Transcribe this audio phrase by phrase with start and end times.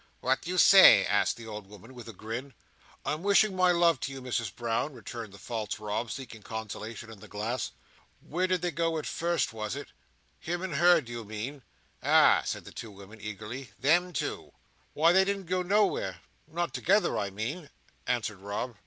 [0.19, 2.55] "What do you say?" asked the old woman, with a grin.
[3.05, 7.19] "I'm wishing my love to you, Misses Brown," returned the false Rob, seeking consolation in
[7.19, 7.69] the glass.
[8.19, 9.89] "Where did they go to first was it?
[10.39, 11.61] Him and her, do you mean?"
[12.01, 13.73] "Ah!" said the old woman, eagerly.
[13.79, 14.53] "Them two."
[14.93, 17.69] "Why, they didn't go nowhere—not together, I mean,"
[18.07, 18.77] answered Rob.